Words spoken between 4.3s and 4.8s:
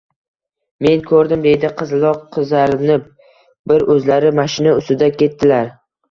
mashina